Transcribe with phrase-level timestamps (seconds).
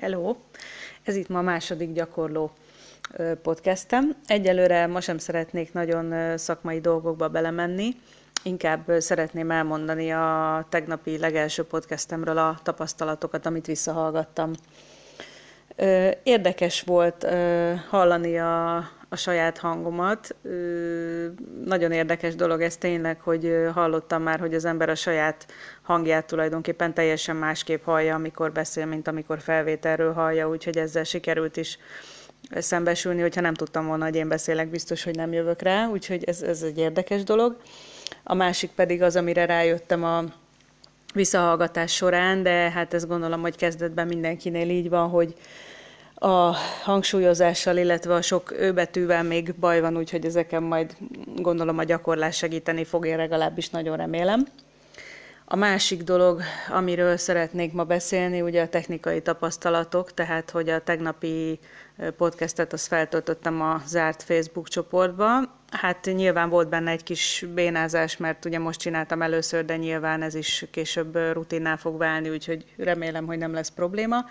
[0.00, 0.36] Hello!
[1.02, 2.50] Ez itt ma a második gyakorló
[3.42, 4.16] podcastem.
[4.26, 7.88] Egyelőre ma sem szeretnék nagyon szakmai dolgokba belemenni,
[8.42, 14.52] inkább szeretném elmondani a tegnapi legelső podcastemről a tapasztalatokat, amit visszahallgattam.
[16.22, 17.26] Érdekes volt
[17.88, 18.76] hallani a,
[19.08, 20.34] a saját hangomat.
[21.64, 25.46] Nagyon érdekes dolog ez tényleg, hogy hallottam már, hogy az ember a saját
[25.82, 31.78] hangját tulajdonképpen teljesen másképp hallja, amikor beszél, mint amikor felvételről hallja, úgyhogy ezzel sikerült is
[32.50, 36.42] szembesülni, hogyha nem tudtam volna, hogy én beszélek, biztos, hogy nem jövök rá, úgyhogy ez,
[36.42, 37.56] ez egy érdekes dolog.
[38.22, 40.24] A másik pedig az, amire rájöttem a
[41.14, 45.34] visszahallgatás során, de hát ezt gondolom, hogy kezdetben mindenkinél így van, hogy
[46.18, 50.96] a hangsúlyozással, illetve a sok őbetűvel még baj van, úgyhogy ezeken majd
[51.36, 54.46] gondolom a gyakorlás segíteni fog, én legalábbis nagyon remélem.
[55.50, 61.58] A másik dolog, amiről szeretnék ma beszélni, ugye a technikai tapasztalatok, tehát hogy a tegnapi
[62.16, 65.40] podcastet azt feltöltöttem a zárt Facebook csoportba.
[65.70, 70.34] Hát nyilván volt benne egy kis bénázás, mert ugye most csináltam először, de nyilván ez
[70.34, 74.24] is később rutinná fog válni, úgyhogy remélem, hogy nem lesz probléma.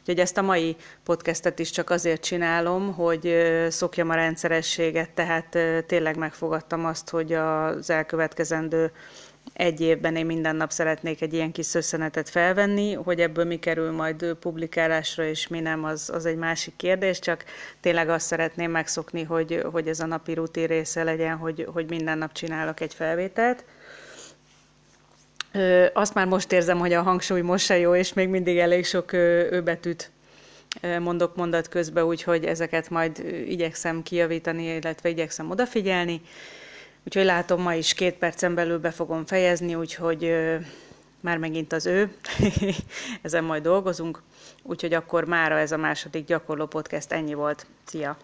[0.00, 3.34] Úgyhogy ezt a mai podcastet is csak azért csinálom, hogy
[3.68, 8.92] szokjam a rendszerességet, tehát tényleg megfogadtam azt, hogy az elkövetkezendő
[9.52, 13.90] egy évben én minden nap szeretnék egy ilyen kis szösszenetet felvenni, hogy ebből mi kerül
[13.92, 17.44] majd publikálásra, és mi nem, az, az egy másik kérdés, csak
[17.80, 22.18] tényleg azt szeretném megszokni, hogy, hogy ez a napi rutin része legyen, hogy, hogy minden
[22.18, 23.64] nap csinálok egy felvételt.
[25.92, 29.12] Azt már most érzem, hogy a hangsúly most se jó, és még mindig elég sok
[29.12, 30.10] őbetűt
[31.00, 36.20] mondok mondat közben, úgyhogy ezeket majd igyekszem kijavítani, illetve igyekszem odafigyelni.
[37.04, 40.34] Úgyhogy látom, ma is két percen belül be fogom fejezni, úgyhogy
[41.20, 42.14] már megint az ő,
[43.22, 44.22] ezen majd dolgozunk.
[44.62, 47.66] Úgyhogy akkor mára ez a második gyakorló podcast ennyi volt.
[47.84, 48.16] Szia!